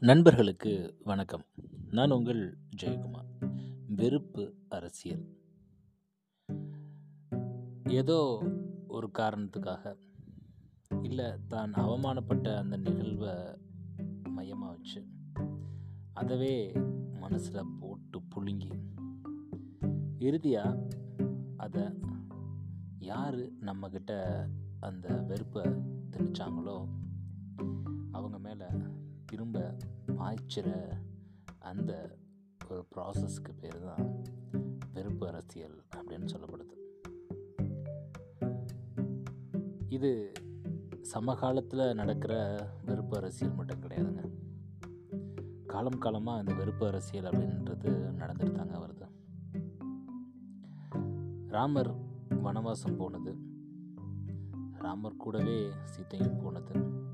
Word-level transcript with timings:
நண்பர்களுக்கு 0.00 0.96
வணக்கம். 1.04 1.44
நான் 1.90 2.10
உங்கள் 2.10 2.58
ஜெயக்குமார் 2.82 3.28
வெறுப்பு 3.86 4.54
அரசியல். 4.68 5.24
ஏதோ 7.88 8.42
ஒரு 8.88 9.10
காரணத்துக்காக 9.18 9.96
இல்லை 11.02 11.24
தான் 11.48 11.72
அவமானப்பட்ட 11.72 12.56
அந்த 12.56 12.76
நிகழ்வை 12.76 13.34
மையமாக 14.22 14.72
வச்சு 14.72 15.06
அதவே 16.14 16.82
மனசில் 17.20 17.72
போட்டு 17.80 18.22
புழுங்கி 18.34 18.82
இறுதியாக 20.18 20.88
அதை 21.56 21.82
யார் 22.98 23.38
நம்மக்கிட்ட 23.38 24.12
அந்த 24.80 25.08
வெறுப்பை 25.08 25.62
திணிச்சாங்களோ 26.10 26.88
பாய்ச்சிற 30.36 30.88
அந்த 31.58 32.16
ஒரு 32.70 32.86
ப்ராசஸ்க்கு 32.94 33.52
பேர் 33.60 33.84
தான் 33.84 34.22
வெறுப்பு 34.92 35.26
அரசியல் 35.26 35.84
அப்படின்னு 35.96 36.28
சொல்லப்படுது. 36.32 36.74
இது 39.88 40.32
சமகாலத்தில் 41.00 41.94
நடக்கிற 41.94 42.56
வெறுப்பு 42.84 43.16
அரசியல் 43.16 43.54
மட்டும் 43.54 43.80
கிடையாதுங்க. 43.80 44.30
காலம் 45.66 45.98
காலமாக 45.98 46.38
இந்த 46.38 46.54
வெறுப்பு 46.54 46.86
அரசியல் 46.86 47.32
அப்படின்றது 47.32 47.90
நடந்துட்டு 48.18 48.52
தாங்க 48.52 48.78
வருது. 48.78 49.08
ராமர் 51.48 51.94
வனவாசம் 52.28 52.96
போனது. 52.96 53.36
ராமர் 54.72 55.16
கூடவே 55.16 55.70
சீத்தையும் 55.96 56.42
போனது. 56.42 57.04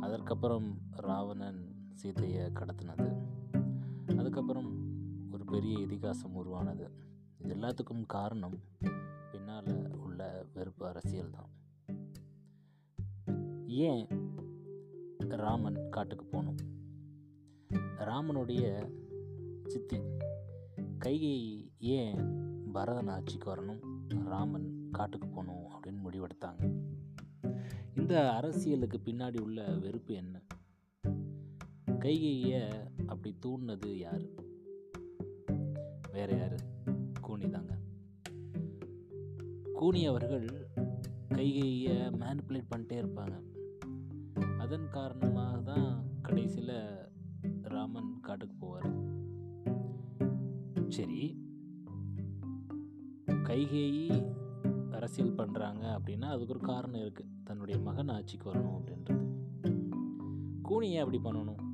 அதற்கப்புறம் 0.00 0.78
ராவணன் 0.90 1.69
சீதையை 2.00 2.50
கடத்தினது. 2.52 3.08
அதுக்கப்புறம் 4.16 4.70
ஒரு 5.32 5.44
பெரிய 5.44 5.78
இதிகாசம் 5.78 6.34
உருவானது. 6.34 6.90
இது 7.38 7.54
எல்லாத்துக்கும் 7.54 8.06
காரணம் 8.06 8.58
பின்னால் 9.30 9.96
உள்ள 9.96 10.46
வெறுப்பு 10.54 10.86
அரசியல் 10.86 11.30
தான். 11.30 11.50
ஏன் 13.66 14.06
ராமன் 15.28 15.88
காட்டுக்கு 15.88 16.24
போகணும் 16.24 16.56
ராமனுடைய 17.98 18.90
சித்தி. 19.66 19.98
கைகை 21.04 21.68
ஏன் 21.78 22.18
பரதன் 22.72 23.08
ஆட்சிக்கு 23.08 23.54
வரணும்? 23.54 23.82
ராமன் 24.24 24.88
காட்டுக்கு 24.92 25.28
போகணும் 25.28 25.66
அப்படின்னு 25.70 26.00
முடிவெடுத்தாங்க. 26.06 26.82
இந்த 27.96 28.32
அரசியலுக்கு 28.32 29.00
பின்னாடி 29.04 29.40
உள்ள 29.40 29.68
வெறுப்பு 29.70 30.14
என்ன? 30.14 30.42
கைகையை 32.00 32.62
அப்படி 33.06 33.36
தூண்டினது 33.46 33.98
யார்? 33.98 34.22
வேற 36.12 36.36
யார்? 36.36 36.54
கூனி 37.20 37.48
தாங்க. 37.48 37.78
கூனி 39.72 40.06
அவர்கள் 40.06 40.68
கைகையை 41.28 41.96
மேனிப்புலேட் 41.96 42.66
பண்ணிட்டே 42.74 43.04
இருப்பாங்க. 43.04 43.42
அதன் 44.58 44.88
காரணமாக 44.88 45.58
தான் 45.58 46.04
கடைசியில் 46.22 47.08
ராமன் 47.62 48.20
காட்டுக்கு 48.20 48.66
போவார். 48.66 48.92
சரி. 50.88 51.48
கைகேயி 53.26 54.34
அரசியல் 54.90 55.34
பண்ணுறாங்க 55.34 55.98
அப்படின்னா 55.98 56.24
அதுக்கு 56.24 56.54
ஒரு 56.54 56.60
காரணம் 56.60 57.00
இருக்குது 57.00 57.42
தன்னுடைய 57.44 57.80
மகன் 57.80 58.08
ஆட்சிக்கு 58.08 58.54
வரணும் 58.54 58.80
அப்படின்றது. 58.80 59.26
கூனியை 60.64 60.98
அப்படி 60.98 61.20
பண்ணணும். 61.24 61.68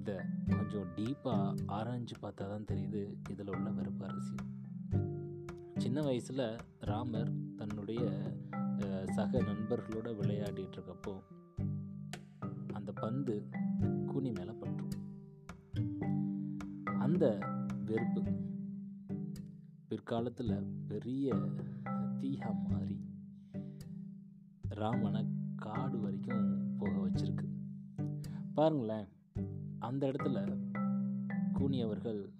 இதை 0.00 0.16
கொஞ்சம் 0.48 0.88
டீப்பாக 0.96 1.56
ஆராய்ஞ்சு 1.76 2.16
பார்த்தா 2.22 2.44
தான் 2.52 2.68
தெரியுது 2.68 3.00
இதில் 3.30 3.50
உள்ள 3.50 3.68
வெறுப்பு 3.70 4.04
அரசியல். 4.06 4.46
சின்ன 5.76 6.02
வயசில் 6.02 6.44
ராமர் 6.80 7.32
தன்னுடைய 7.56 8.04
சக 9.08 9.40
நண்பர்களோட 9.40 10.08
விளையாடிட்டு 10.20 10.76
இருக்கப்போ 10.78 11.14
அந்த 12.72 12.92
பந்து 12.92 13.34
கூனி 14.06 14.30
மேலே 14.30 14.54
பற்றும் 14.62 14.96
அந்த 16.98 17.24
வெறுப்பு 17.84 18.22
பிற்காலத்தில் 19.88 20.56
பெரிய 20.88 21.34
தீயா 22.20 22.50
மாறி 22.68 22.98
ராமனை 24.80 25.22
காடு 25.56 25.98
வரைக்கும் 26.00 26.76
போக 26.78 26.94
வச்சிருக்கு. 27.06 27.46
பாருங்களேன் 28.54 29.08
அந்த 29.80 30.06
இடத்துல 30.06 30.38
கூனி 31.52 31.82
அவர்கள் 31.82 32.32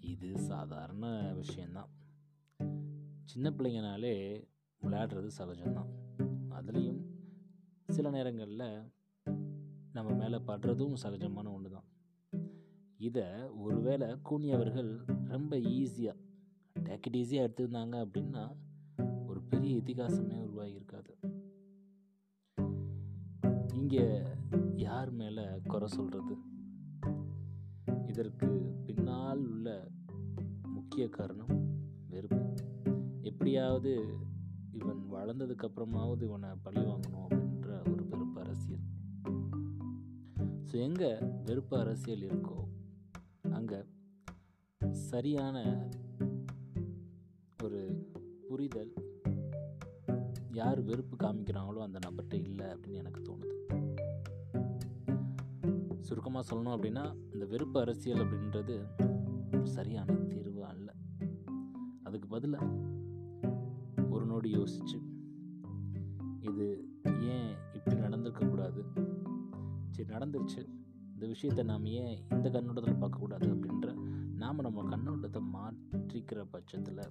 இது 0.00 0.38
சாதாரண 0.38 1.32
விஷயந்தான். 1.34 1.90
சின்ன 3.24 3.50
பிள்ளைங்கனாலே 3.50 4.44
விளையாடுறது 4.82 5.30
சகஜம்தான். 5.38 5.90
அதுலேயும் 6.50 7.00
சில 7.88 8.10
நேரங்களில் 8.10 8.92
நம்ம 9.92 10.12
மேலே 10.12 10.36
படுறதும் 10.36 10.94
சகஜமான 11.02 11.52
ஒன்று 11.52 11.70
தான் 11.70 11.88
இதை 12.96 13.24
ஒருவேளை 13.58 14.16
கூனி 14.22 14.52
அவர்கள் 14.52 15.04
ரொம்ப 15.24 15.56
ஈஸியாக 15.56 16.16
டேக்கெட் 16.82 17.16
ஈஸியாக 17.16 17.48
எடுத்திருந்தாங்க 17.48 17.96
அப்படின்னா 18.06 18.56
ஒரு 19.26 19.42
பெரிய 19.42 19.76
இதிகாசமே 19.76 20.36
உருவாகியிருக்காது. 20.46 21.12
இங்கே 23.74 24.22
யார் 24.74 25.10
மேலே 25.10 25.44
குறை 25.66 25.88
சொல்கிறது 25.88 26.34
இதற்கு 28.06 28.46
பின்னால் 28.86 29.46
உள்ள 29.46 29.88
முக்கிய 30.62 31.08
காரணம் 31.08 31.54
வெறுப்பு. 32.08 32.54
எப்படியாவது 33.22 34.18
இவன் 34.72 35.02
வளர்ந்ததுக்கு 35.12 35.66
அப்புறமாவது 35.68 36.22
இவனை 36.22 36.50
பழி 36.62 36.80
வாங்கணும் 36.80 37.26
அப்படின்ற 37.26 37.92
ஒரு 37.92 38.06
வெறுப்பு 38.06 38.40
அரசியல். 38.40 38.84
ஸோ 40.68 40.74
எங்கே 40.74 41.18
வெறுப்பு 41.44 41.78
அரசியல் 41.78 42.20
இருக்கோ 42.20 42.58
அங்கே 43.50 43.80
சரியான 44.90 45.88
ஒரு 47.62 48.10
புரிதல் 48.48 48.92
யார் 50.52 50.80
வெறுப்பு 50.82 51.16
காமிக்கிறாங்களோ 51.16 51.78
அந்த 51.78 51.98
நபர்கிட்ட 51.98 52.34
இல்லை 52.34 52.66
அப்படின்னு 52.66 53.02
எனக்கு 53.04 53.20
தோணுது. 53.22 53.75
சுருக்கமாக 56.06 56.44
சொல்லணும் 56.48 56.74
அப்படின்னா 56.76 57.04
இந்த 57.32 57.44
வெறுப்பு 57.52 57.78
அரசியல் 57.80 58.22
அப்படின்றது 58.24 58.74
சரியான 59.76 60.14
தீர்வு 60.30 60.62
அல்ல. 60.64 60.88
அதுக்கு 62.02 62.26
பதிலாக 62.28 62.66
ஒரு 64.10 64.24
நோடி 64.26 64.50
யோசிச்சு 64.58 64.98
இது 66.48 66.66
ஏன் 67.34 67.50
இப்படி 67.74 67.96
நடந்திருக்கக்கூடாது 68.00 68.82
சரி 69.94 70.08
நடந்துருச்சு. 70.14 70.62
இந்த 71.14 71.26
விஷயத்தை 71.34 71.64
நாம் 71.64 71.86
ஏன் 72.00 72.16
இந்த 72.30 72.48
கண்ணோட்டத்தில் 72.50 73.02
பார்க்கக்கூடாது 73.02 73.46
அப்படின்ற 73.54 73.88
நாம் 74.42 74.64
நம்ம 74.66 74.84
கண்ணோட்டத்தை 74.96 75.42
மாற்றிக்கிற 75.54 76.40
பட்சத்தில் 76.50 77.04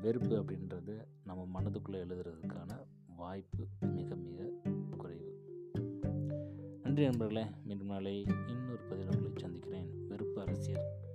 வெறுப்பு 0.00 0.34
அப்படின்றது 0.42 0.94
நம்ம 1.24 1.42
மனதுக்குள்ளே 1.54 2.00
எழுதுறதுக்கான 2.06 2.72
வாய்ப்பு 3.16 3.64
மிக 3.96 4.16
மிக 4.26 4.50
குறைவு. 4.96 5.27
நன்றி 6.98 7.16
நண்பர்களே. 7.16 7.54
மீண்டும் 7.64 7.86
நாளை 7.86 8.24
இன்னொரு 8.24 8.78
பதிவுகளை 8.90 9.38
சந்திக்கிறேன். 9.38 10.06
வெறுப்பு 10.08 10.40
அரசியல். 10.40 11.07